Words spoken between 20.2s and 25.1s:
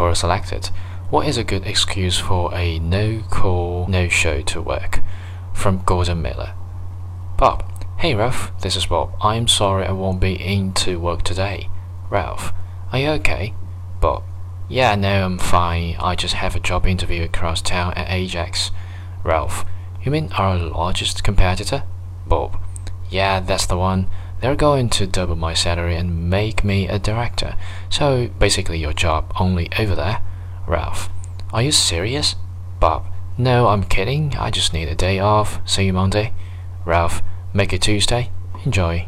our largest competitor? Bob. Yeah, that's the one. They're going to